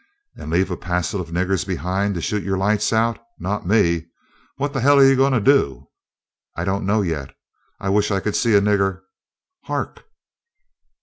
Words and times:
"And 0.35 0.49
leave 0.49 0.71
a 0.71 0.77
pa'cel 0.77 1.21
of 1.21 1.29
niggers 1.29 1.63
behind 1.67 2.15
to 2.15 2.21
shoot 2.23 2.41
your 2.43 2.57
lights 2.57 2.91
out? 2.91 3.19
Not 3.37 3.67
me." 3.67 4.07
"What 4.55 4.73
the 4.73 4.81
hell 4.81 4.97
are 4.97 5.05
you 5.05 5.15
going 5.15 5.33
to 5.33 5.39
do?" 5.39 5.89
"I 6.55 6.63
don't 6.65 6.87
know 6.87 7.03
yet." 7.03 7.35
"I 7.79 7.89
wish 7.89 8.09
I 8.09 8.19
could 8.19 8.35
see 8.35 8.55
a 8.55 8.61
nigger." 8.61 9.01
_"Hark!" 9.65 10.03